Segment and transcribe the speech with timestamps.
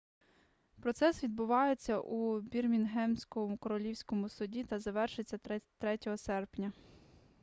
[0.79, 5.37] процес відбувався у бірмінгемському королівському суді та завершився
[5.79, 6.71] 3 серпня